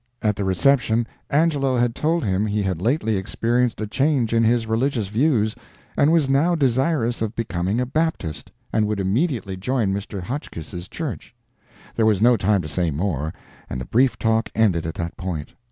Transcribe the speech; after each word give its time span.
At 0.23 0.35
the 0.35 0.43
reception 0.43 1.05
Angelo 1.29 1.77
had 1.77 1.93
told 1.93 2.23
him 2.25 2.47
he 2.47 2.63
had 2.63 2.81
lately 2.81 3.17
experienced 3.17 3.79
a 3.81 3.85
change 3.85 4.33
in 4.33 4.43
his 4.43 4.65
religious 4.65 5.09
views, 5.09 5.53
and 5.95 6.11
was 6.11 6.27
now 6.27 6.55
desirous 6.55 7.21
of 7.21 7.35
becoming 7.35 7.79
a 7.79 7.85
Baptist, 7.85 8.51
and 8.73 8.87
would 8.87 8.99
immediately 8.99 9.55
join 9.55 9.93
Mr. 9.93 10.19
Hotchkiss's 10.23 10.87
church. 10.87 11.35
There 11.93 12.07
was 12.07 12.19
no 12.19 12.35
time 12.35 12.63
to 12.63 12.67
say 12.67 12.89
more, 12.89 13.31
and 13.69 13.79
the 13.79 13.85
brief 13.85 14.17
talk 14.17 14.49
ended 14.55 14.87
at 14.87 14.95
that 14.95 15.17
point. 15.17 15.49